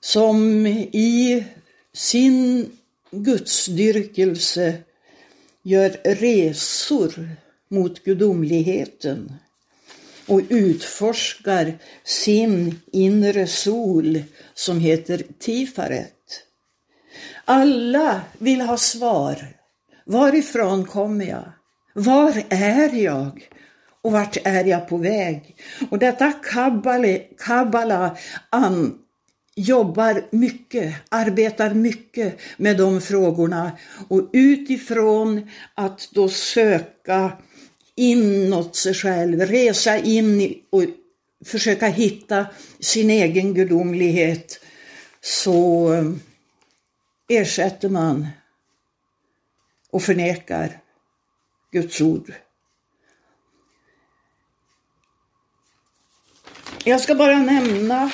som 0.00 0.66
i 0.92 1.44
sin 1.92 2.70
gudsdyrkelse 3.10 4.74
gör 5.62 5.90
resor 6.04 7.28
mot 7.68 8.04
gudomligheten 8.04 9.32
och 10.26 10.40
utforskar 10.48 11.78
sin 12.04 12.80
inre 12.92 13.46
sol 13.46 14.22
som 14.54 14.80
heter 14.80 15.22
Tifaret. 15.38 16.12
Alla 17.44 18.20
vill 18.38 18.60
ha 18.60 18.76
svar. 18.76 19.36
Varifrån 20.06 20.84
kommer 20.84 21.24
jag? 21.24 21.52
Var 21.94 22.42
är 22.48 22.94
jag? 22.94 23.48
Och 24.02 24.12
vart 24.12 24.36
är 24.44 24.64
jag 24.64 24.88
på 24.88 24.96
väg? 24.96 25.56
Och 25.90 25.98
detta 25.98 26.32
kabbala 27.38 28.16
an, 28.50 28.98
jobbar 29.56 30.22
mycket, 30.30 30.94
arbetar 31.08 31.74
mycket 31.74 32.40
med 32.56 32.76
de 32.76 33.00
frågorna 33.00 33.72
och 34.08 34.30
utifrån 34.32 35.50
att 35.74 36.08
då 36.12 36.28
söka 36.28 37.32
inåt 37.96 38.76
sig 38.76 38.94
själv, 38.94 39.40
resa 39.40 39.98
in 39.98 40.62
och 40.70 40.82
försöka 41.44 41.86
hitta 41.86 42.46
sin 42.80 43.10
egen 43.10 43.54
gudomlighet 43.54 44.60
så 45.20 45.92
eh, 45.92 46.12
ersätter 47.28 47.88
man 47.88 48.28
och 49.90 50.02
förnekar 50.02 50.80
Guds 51.70 52.00
ord. 52.00 52.32
Jag 56.84 57.00
ska 57.00 57.14
bara 57.14 57.38
nämna 57.38 58.10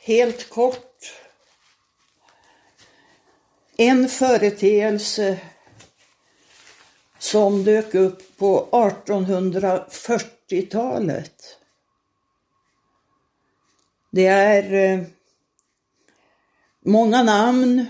helt 0.00 0.48
kort 0.48 1.12
en 3.76 4.08
företeelse 4.08 5.38
som 7.22 7.64
dök 7.64 7.94
upp 7.94 8.38
på 8.38 8.68
1840-talet. 8.72 11.32
Det 14.12 14.26
är 14.26 14.74
eh, 14.74 15.00
många 16.84 17.22
namn 17.22 17.86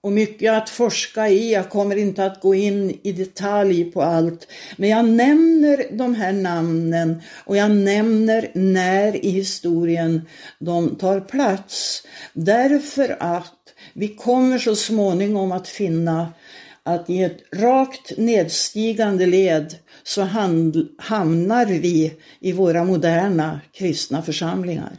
och 0.00 0.12
mycket 0.12 0.52
att 0.52 0.70
forska 0.70 1.28
i. 1.28 1.52
Jag 1.52 1.70
kommer 1.70 1.96
inte 1.96 2.24
att 2.24 2.40
gå 2.40 2.54
in 2.54 2.98
i 3.02 3.12
detalj 3.12 3.92
på 3.92 4.02
allt, 4.02 4.48
men 4.76 4.88
jag 4.88 5.08
nämner 5.08 5.86
de 5.90 6.14
här 6.14 6.32
namnen 6.32 7.22
och 7.44 7.56
jag 7.56 7.70
nämner 7.70 8.50
när 8.54 9.24
i 9.24 9.30
historien 9.30 10.28
de 10.58 10.96
tar 10.96 11.20
plats. 11.20 12.06
Därför 12.32 13.16
att 13.20 13.74
vi 13.92 14.08
kommer 14.08 14.58
så 14.58 14.76
småningom 14.76 15.52
att 15.52 15.68
finna 15.68 16.32
att 16.86 17.10
i 17.10 17.22
ett 17.22 17.38
rakt 17.52 18.18
nedstigande 18.18 19.26
led 19.26 19.76
så 20.02 20.22
hamnar 20.98 21.66
vi 21.66 22.20
i 22.40 22.52
våra 22.52 22.84
moderna 22.84 23.60
kristna 23.72 24.22
församlingar. 24.22 24.96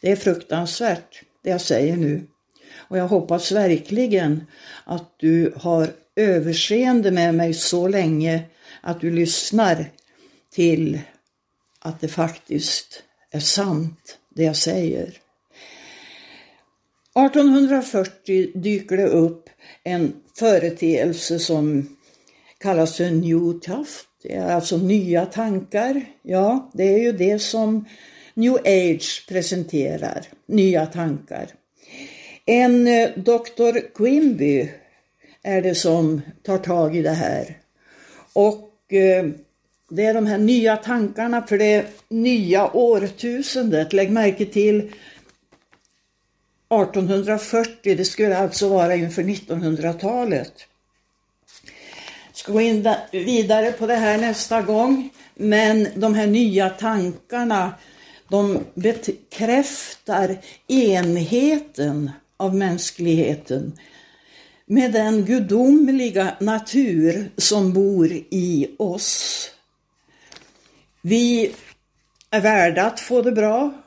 Det 0.00 0.12
är 0.12 0.16
fruktansvärt 0.16 1.22
det 1.42 1.50
jag 1.50 1.60
säger 1.60 1.96
nu. 1.96 2.26
Och 2.74 2.98
jag 2.98 3.08
hoppas 3.08 3.52
verkligen 3.52 4.46
att 4.84 5.14
du 5.16 5.54
har 5.56 5.92
överseende 6.16 7.10
med 7.10 7.34
mig 7.34 7.54
så 7.54 7.88
länge 7.88 8.42
att 8.80 9.00
du 9.00 9.10
lyssnar 9.10 9.90
till 10.50 11.00
att 11.78 12.00
det 12.00 12.08
faktiskt 12.08 13.02
är 13.30 13.40
sant 13.40 14.18
det 14.34 14.42
jag 14.42 14.56
säger. 14.56 15.21
1840 17.14 18.52
dyker 18.54 18.96
det 18.96 19.06
upp 19.06 19.50
en 19.84 20.12
företeelse 20.38 21.38
som 21.38 21.96
kallas 22.58 22.96
för 22.96 23.10
New 23.10 23.60
Tough. 23.60 23.90
Det 24.22 24.34
är 24.34 24.54
alltså 24.54 24.76
nya 24.76 25.26
tankar. 25.26 26.04
Ja, 26.22 26.70
det 26.74 26.94
är 26.94 26.98
ju 26.98 27.12
det 27.12 27.38
som 27.38 27.84
New 28.34 28.54
Age 28.54 29.26
presenterar, 29.28 30.26
nya 30.46 30.86
tankar. 30.86 31.46
En 32.46 32.86
eh, 32.86 33.10
doktor 33.16 33.94
Quimby 33.94 34.70
är 35.42 35.62
det 35.62 35.74
som 35.74 36.20
tar 36.42 36.58
tag 36.58 36.96
i 36.96 37.02
det 37.02 37.10
här. 37.10 37.58
Och 38.32 38.92
eh, 38.92 39.26
det 39.90 40.04
är 40.04 40.14
de 40.14 40.26
här 40.26 40.38
nya 40.38 40.76
tankarna 40.76 41.46
för 41.46 41.58
det 41.58 41.86
nya 42.08 42.70
årtusendet. 42.76 43.92
Lägg 43.92 44.10
märke 44.10 44.46
till 44.46 44.92
1840, 46.72 47.94
det 47.96 48.04
skulle 48.04 48.38
alltså 48.38 48.68
vara 48.68 48.96
inför 48.96 49.22
1900-talet. 49.22 50.52
Jag 52.26 52.36
ska 52.36 52.52
gå 52.52 52.60
in 52.60 52.94
vidare 53.12 53.72
på 53.72 53.86
det 53.86 53.94
här 53.94 54.18
nästa 54.18 54.62
gång, 54.62 55.10
men 55.34 55.88
de 55.94 56.14
här 56.14 56.26
nya 56.26 56.70
tankarna 56.70 57.74
de 58.28 58.64
bekräftar 58.74 60.36
enheten 60.68 62.10
av 62.36 62.54
mänskligheten 62.54 63.78
med 64.66 64.92
den 64.92 65.24
gudomliga 65.24 66.36
natur 66.40 67.30
som 67.36 67.72
bor 67.72 68.12
i 68.30 68.74
oss. 68.78 69.50
Vi 71.02 71.52
är 72.30 72.40
värda 72.40 72.84
att 72.84 73.00
få 73.00 73.22
det 73.22 73.32
bra. 73.32 73.81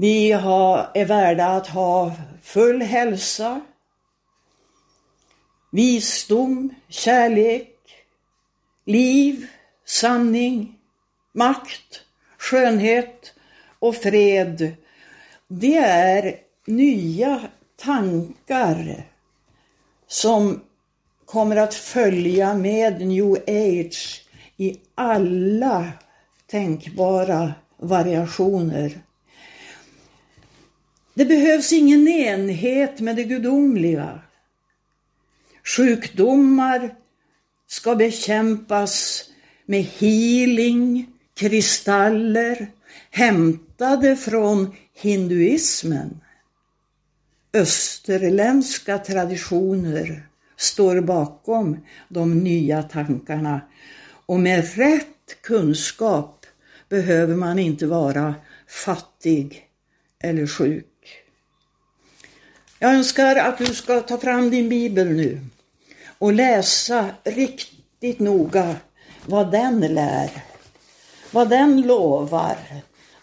Vi 0.00 0.32
har, 0.32 0.90
är 0.94 1.04
värda 1.04 1.46
att 1.46 1.66
ha 1.66 2.12
full 2.42 2.82
hälsa, 2.82 3.60
visdom, 5.70 6.74
kärlek, 6.88 7.76
liv, 8.84 9.46
sanning, 9.86 10.78
makt, 11.32 12.00
skönhet 12.38 13.34
och 13.78 13.96
fred. 13.96 14.72
Det 15.48 15.76
är 15.76 16.36
nya 16.66 17.40
tankar 17.76 19.06
som 20.06 20.60
kommer 21.24 21.56
att 21.56 21.74
följa 21.74 22.54
med 22.54 23.06
new 23.06 23.32
age 23.46 24.24
i 24.56 24.76
alla 24.94 25.92
tänkbara 26.46 27.54
variationer. 27.76 29.00
Det 31.20 31.26
behövs 31.26 31.72
ingen 31.72 32.08
enhet 32.08 33.00
med 33.00 33.16
det 33.16 33.24
gudomliga. 33.24 34.20
Sjukdomar 35.64 36.94
ska 37.66 37.94
bekämpas 37.94 39.24
med 39.66 39.82
healing, 39.82 41.06
kristaller 41.34 42.70
hämtade 43.10 44.16
från 44.16 44.74
hinduismen. 44.94 46.20
Österländska 47.52 48.98
traditioner 48.98 50.26
står 50.56 51.00
bakom 51.00 51.86
de 52.08 52.38
nya 52.38 52.82
tankarna 52.82 53.60
och 54.26 54.40
med 54.40 54.76
rätt 54.76 55.42
kunskap 55.42 56.46
behöver 56.88 57.36
man 57.36 57.58
inte 57.58 57.86
vara 57.86 58.34
fattig 58.66 59.66
eller 60.22 60.46
sjuk. 60.46 60.86
Jag 62.82 62.94
önskar 62.94 63.36
att 63.36 63.58
du 63.58 63.66
ska 63.66 64.00
ta 64.00 64.18
fram 64.18 64.50
din 64.50 64.68
bibel 64.68 65.08
nu 65.08 65.40
och 66.18 66.32
läsa 66.32 67.06
riktigt 67.24 68.18
noga 68.18 68.76
vad 69.26 69.50
den 69.50 69.80
lär, 69.80 70.30
vad 71.30 71.48
den 71.48 71.82
lovar. 71.82 72.56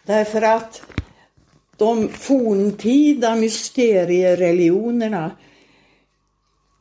Därför 0.06 0.42
att 0.42 0.82
de 1.78 2.10
forntida 2.10 3.36
mysteriereligionerna 3.36 5.32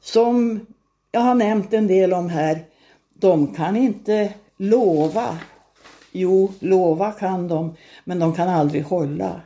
som 0.03 0.67
jag 1.12 1.21
har 1.21 1.35
nämnt 1.35 1.73
en 1.73 1.87
del 1.87 2.12
om 2.12 2.29
här, 2.29 2.65
de 3.15 3.55
kan 3.55 3.77
inte 3.77 4.33
lova. 4.57 5.39
Jo, 6.12 6.53
lova 6.61 7.12
kan 7.12 7.49
de, 7.49 7.77
men 8.05 8.19
de 8.19 8.35
kan 8.35 8.49
aldrig 8.49 8.85
hålla. 8.85 9.41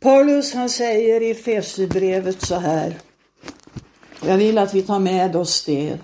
Paulus 0.00 0.54
han 0.54 0.70
säger 0.70 1.20
i 1.20 1.30
Efesierbrevet 1.30 2.46
så 2.46 2.54
här. 2.54 2.98
Jag 4.24 4.36
vill 4.36 4.58
att 4.58 4.74
vi 4.74 4.82
tar 4.82 4.98
med 4.98 5.36
oss 5.36 5.64
det. 5.64 5.98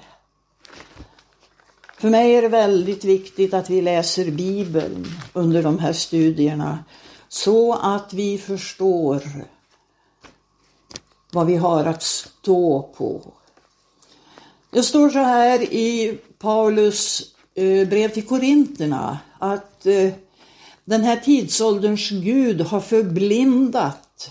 För 1.99 2.11
mig 2.11 2.35
är 2.35 2.43
det 2.43 2.49
väldigt 2.49 3.05
viktigt 3.05 3.55
att 3.55 3.71
vi 3.71 3.83
läser 3.83 4.31
Bibeln 4.31 5.07
under 5.33 5.63
de 5.63 5.79
här 5.79 5.93
studierna 5.93 6.85
så 7.29 7.73
att 7.73 8.13
vi 8.13 8.39
förstår 8.39 9.23
vad 11.33 11.47
vi 11.47 11.57
har 11.57 11.85
att 11.85 12.03
stå 12.03 12.83
på. 12.97 13.33
Det 14.71 14.83
står 14.83 15.11
så 15.11 15.19
här 15.19 15.63
i 15.63 16.19
Paulus 16.39 17.23
eh, 17.55 17.89
brev 17.89 18.09
till 18.09 18.27
Korinterna 18.27 19.19
att 19.39 19.87
eh, 19.87 20.13
den 20.85 21.03
här 21.03 21.17
tidsålderns 21.17 22.11
Gud 22.11 22.61
har 22.61 22.81
förblindat 22.81 24.31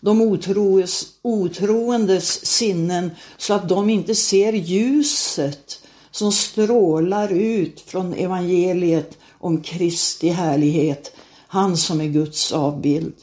de 0.00 0.20
otroes, 0.20 1.06
otroendes 1.22 2.46
sinnen 2.46 3.10
så 3.36 3.54
att 3.54 3.68
de 3.68 3.90
inte 3.90 4.14
ser 4.14 4.52
ljuset 4.52 5.80
som 6.10 6.32
strålar 6.32 7.32
ut 7.32 7.80
från 7.80 8.14
evangeliet 8.14 9.18
om 9.38 9.62
Kristi 9.62 10.28
härlighet, 10.28 11.12
han 11.48 11.76
som 11.76 12.00
är 12.00 12.06
Guds 12.06 12.52
avbild. 12.52 13.14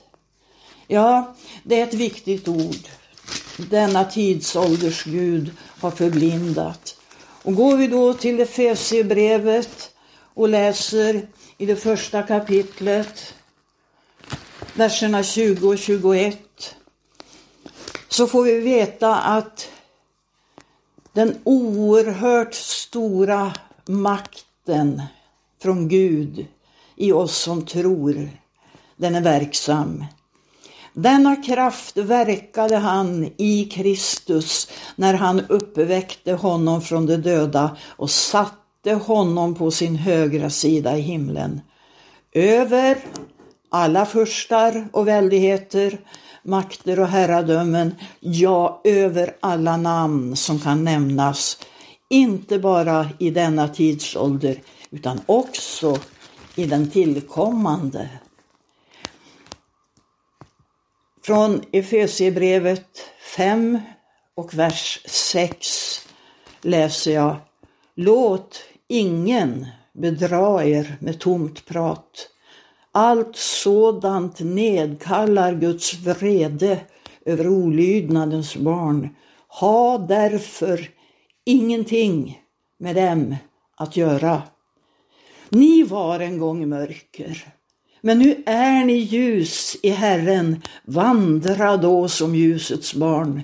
Ja, 0.88 1.36
det 1.64 1.80
är 1.80 1.88
ett 1.88 1.94
viktigt 1.94 2.48
ord. 2.48 2.90
Denna 3.58 4.06
tidsålders 4.06 5.04
Gud 5.04 5.52
har 5.80 5.92
förblindat. 5.92 6.96
Och 7.44 7.56
går 7.56 7.78
vi 7.78 7.88
då 7.88 8.14
till 8.14 8.40
Efesierbrevet 8.40 9.92
och 10.34 10.50
läser 10.50 11.28
i 11.64 11.66
det 11.66 11.76
första 11.76 12.24
kapitlet, 12.24 13.36
verserna 14.74 15.24
20 15.24 15.68
och 15.68 15.78
21, 15.78 16.76
så 18.10 18.28
får 18.28 18.44
vi 18.44 18.60
veta 18.60 19.16
att 19.16 19.70
den 21.14 21.38
oerhört 21.44 22.54
stora 22.54 23.54
makten 23.86 25.02
från 25.62 25.88
Gud 25.88 26.48
i 26.96 27.12
oss 27.12 27.38
som 27.38 27.66
tror, 27.66 28.30
den 28.96 29.16
är 29.16 29.22
verksam. 29.22 30.06
Denna 30.94 31.36
kraft 31.36 31.98
verkade 31.98 32.78
han 32.78 33.32
i 33.38 33.66
Kristus 33.66 34.70
när 34.96 35.14
han 35.14 35.42
uppväckte 35.50 36.34
honom 36.34 36.82
från 36.82 37.06
de 37.06 37.18
döda 37.18 37.78
och 37.88 38.10
satte 38.10 38.63
honom 38.92 39.56
på 39.56 39.72
sin 39.72 39.96
högra 39.96 40.50
sida 40.50 40.98
i 40.98 41.02
himlen. 41.02 41.62
Över 42.32 42.98
alla 43.70 44.06
furstar 44.06 44.88
och 44.92 45.08
väldigheter, 45.08 46.00
makter 46.44 47.00
och 47.00 47.08
herradömen, 47.08 47.96
ja, 48.20 48.82
över 48.84 49.36
alla 49.40 49.78
namn 49.78 50.36
som 50.36 50.60
kan 50.60 50.84
nämnas, 50.84 51.58
inte 52.10 52.60
bara 52.60 53.10
i 53.20 53.30
denna 53.30 53.68
tidsålder 53.68 54.62
utan 54.90 55.22
också 55.26 55.98
i 56.56 56.66
den 56.66 56.90
tillkommande. 56.90 58.10
Från 61.26 61.62
Efesiebrevet 61.72 62.88
5 63.36 63.80
och 64.36 64.54
vers 64.54 65.02
6 65.06 66.08
läser 66.62 67.12
jag 67.12 67.36
Låt 67.96 68.64
ingen 68.94 69.66
bedra 69.94 70.64
er 70.64 70.98
med 71.02 71.20
tomt 71.20 71.66
prat. 71.66 72.30
Allt 72.92 73.36
sådant 73.36 74.40
nedkallar 74.40 75.54
Guds 75.54 75.94
vrede 75.94 76.80
över 77.26 77.48
olydnadens 77.48 78.56
barn. 78.56 79.16
Ha 79.48 79.98
därför 79.98 80.90
ingenting 81.46 82.42
med 82.78 82.96
dem 82.96 83.36
att 83.76 83.98
göra. 83.98 84.42
Ni 85.50 85.84
var 85.84 86.20
en 86.20 86.38
gång 86.38 86.70
mörker, 86.70 87.48
men 88.06 88.20
nu 88.20 88.44
är 88.46 88.86
ni 88.86 88.94
ljus 88.94 89.78
i 89.82 89.90
Herren. 89.90 90.62
Vandra 90.86 91.78
då 91.78 92.08
som 92.08 92.36
ljusets 92.36 92.94
barn. 92.94 93.44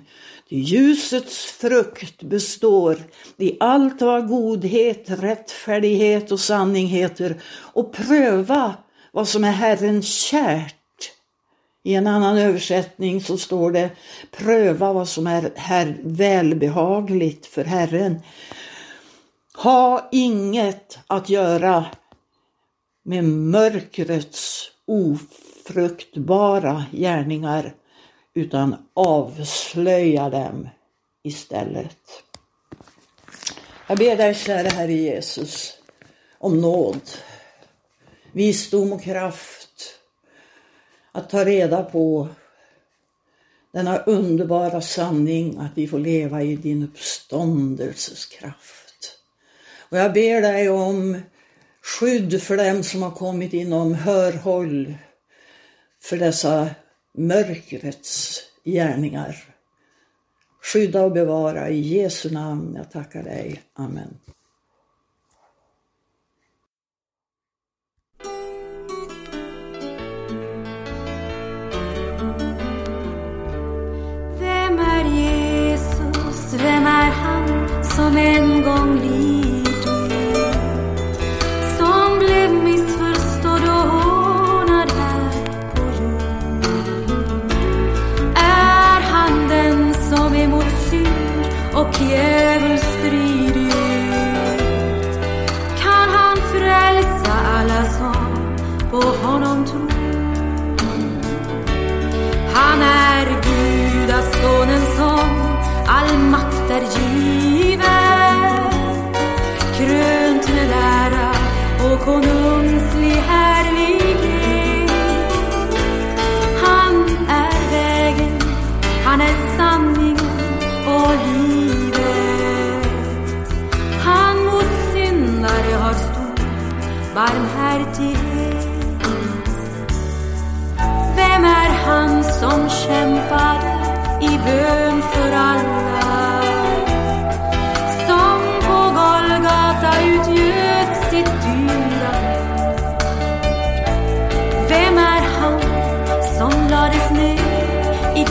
Ljusets 0.50 1.46
frukt 1.46 2.24
består 2.24 2.98
i 3.38 3.58
allt 3.60 4.02
vad 4.02 4.28
godhet, 4.28 5.04
rättfärdighet 5.08 6.32
och 6.32 6.40
sanning 6.40 6.88
heter 6.88 7.42
och 7.52 7.94
pröva 7.94 8.76
vad 9.12 9.28
som 9.28 9.44
är 9.44 9.52
Herren 9.52 10.02
kärt. 10.02 10.76
I 11.84 11.96
en 11.96 12.08
annan 12.08 12.38
översättning 12.38 13.22
så 13.22 13.38
står 13.38 13.72
det 13.72 13.90
pröva 14.32 14.94
vad 14.94 15.08
som 15.08 15.28
är 15.28 15.52
här 15.56 15.98
välbehagligt 16.04 17.46
för 17.46 17.64
Herren. 17.64 18.20
Ha 19.56 20.10
inget 20.12 21.00
att 21.08 21.30
göra 21.30 21.86
med 23.10 23.24
mörkrets 23.24 24.72
ofruktbara 24.86 26.86
gärningar 26.92 27.74
utan 28.34 28.76
avslöja 28.94 30.30
dem 30.30 30.70
istället. 31.24 32.24
Jag 33.88 33.98
ber 33.98 34.18
dig 34.18 34.36
kära 34.36 34.70
Herre 34.70 34.94
Jesus 34.94 35.78
om 36.38 36.62
nåd, 36.62 37.02
visdom 38.32 38.94
och 38.94 39.04
kraft 39.04 40.00
att 41.12 41.30
ta 41.30 41.46
reda 41.46 41.84
på 41.84 42.28
denna 43.72 43.98
underbara 43.98 44.82
sanning 44.82 45.58
att 45.58 45.72
vi 45.76 45.88
får 45.88 46.00
leva 46.00 46.44
i 46.44 46.56
din 46.56 46.84
uppståndelses 46.84 48.26
kraft. 48.26 49.20
Och 49.90 49.98
jag 49.98 50.14
ber 50.14 50.42
dig 50.42 50.70
om 50.70 51.22
skydd 51.90 52.42
för 52.42 52.58
dem 52.58 52.84
som 52.84 53.02
har 53.02 53.12
kommit 53.12 53.54
inom 53.54 53.94
hörhåll 53.94 54.94
för 56.02 56.18
dessa 56.18 56.70
mörkrets 57.18 58.42
gärningar. 58.66 59.36
Skydda 60.62 61.02
och 61.02 61.12
bevara 61.12 61.70
i 61.70 61.80
Jesu 61.80 62.32
namn. 62.32 62.76
Jag 62.78 62.92
tackar 62.92 63.24
dig. 63.24 63.62
Amen. 63.74 64.18
Vem 74.40 74.80
är 74.80 75.06
Jesus? 75.20 76.54
Vem 76.54 76.86
är 76.86 77.12
han 77.12 77.84
som 77.84 78.18
en 78.18 78.62
gång 78.62 79.00
liv 79.00 79.39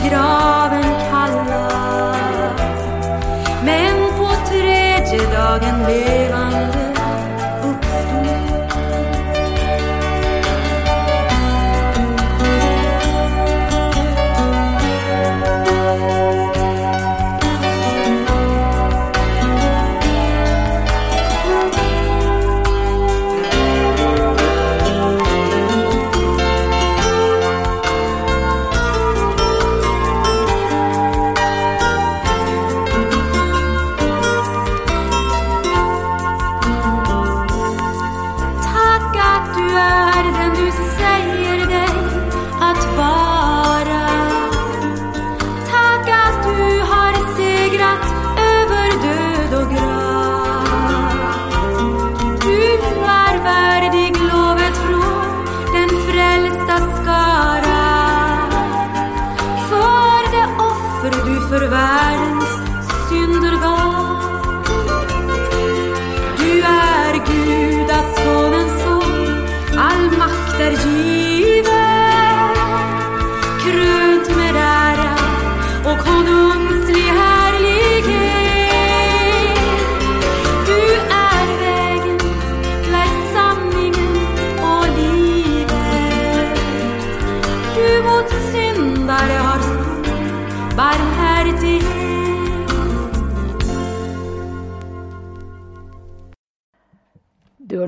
graven 0.07 0.91
kalla? 1.09 1.69
Men 3.63 3.97
på 4.17 4.29
tredje 4.49 5.19
dagen 5.31 5.83
levande 5.87 6.48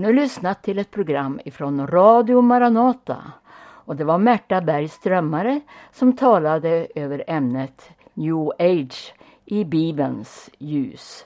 nu 0.02 0.14
lyssnat 0.14 0.64
till 0.64 0.80
ett 0.80 0.92
program 0.92 1.40
ifrån 1.46 1.88
Radio 1.88 2.42
Maranata 2.42 3.18
och 3.64 3.96
det 3.96 4.04
var 4.04 4.18
Märta 4.18 4.62
Berg 4.62 4.88
Strömmare 4.88 5.62
som 5.92 6.16
talade 6.16 6.88
över 6.96 7.24
ämnet 7.28 7.90
New 8.14 8.50
Age 8.60 9.14
i 9.46 9.66
Bibelns 9.66 10.50
ljus. 10.58 11.26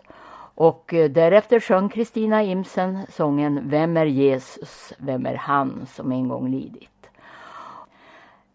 Och 0.55 0.93
eh, 0.93 1.09
därefter 1.09 1.59
sjöng 1.59 1.89
Kristina 1.89 2.43
Imsen 2.43 2.99
sången 3.09 3.69
Vem 3.69 3.97
är 3.97 4.05
Jesus, 4.05 4.93
vem 4.97 5.25
är 5.25 5.35
han 5.35 5.85
som 5.85 6.11
en 6.11 6.27
gång 6.27 6.51
lidit? 6.51 6.94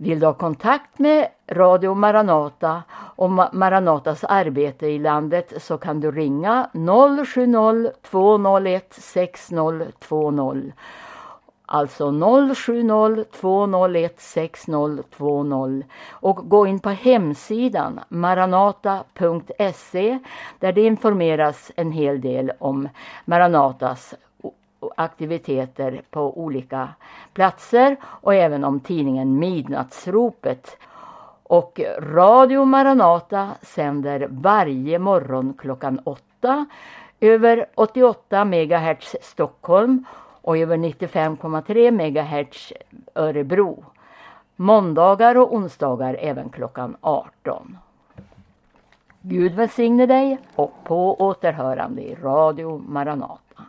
Vill 0.02 0.20
du 0.20 0.26
ha 0.26 0.34
kontakt 0.34 0.98
med 0.98 1.28
Radio 1.50 1.94
Maranata 1.94 2.82
och 2.92 3.30
Maranatas 3.30 4.24
arbete 4.24 4.86
i 4.86 4.98
landet 4.98 5.62
så 5.62 5.78
kan 5.78 6.00
du 6.00 6.10
ringa 6.10 6.70
070 6.72 7.92
201 8.02 8.92
6020. 8.92 10.72
Alltså 11.66 12.10
070 12.54 13.24
201 13.40 14.20
6020 14.20 15.82
och 16.10 16.36
gå 16.36 16.66
in 16.66 16.80
på 16.80 16.90
hemsidan 16.90 18.00
maranata.se 18.08 19.58
där 20.58 20.72
det 20.72 20.82
informeras 20.82 21.72
en 21.76 21.92
hel 21.92 22.20
del 22.20 22.52
om 22.58 22.88
Maranatas 23.24 24.14
aktiviteter 25.00 26.02
på 26.10 26.38
olika 26.40 26.88
platser 27.32 27.96
och 28.04 28.34
även 28.34 28.64
om 28.64 28.80
tidningen 28.80 29.38
Midnattsropet. 29.38 30.76
Och 31.42 31.80
Radio 31.98 32.64
Maranata 32.64 33.50
sänder 33.62 34.28
varje 34.30 34.98
morgon 34.98 35.54
klockan 35.58 36.00
8. 36.04 36.66
över 37.20 37.66
88 37.74 38.44
MHz 38.44 39.16
Stockholm 39.22 40.04
och 40.42 40.58
över 40.58 40.76
95,3 40.76 41.90
MHz 41.90 42.72
Örebro. 43.14 43.84
Måndagar 44.56 45.36
och 45.36 45.54
onsdagar 45.54 46.16
även 46.20 46.48
klockan 46.48 46.96
18. 47.00 47.78
Gud 49.22 49.54
välsigne 49.54 50.06
dig 50.06 50.38
och 50.56 50.72
på 50.84 51.20
återhörande 51.20 52.02
i 52.02 52.14
Radio 52.14 52.82
Maranata. 52.88 53.64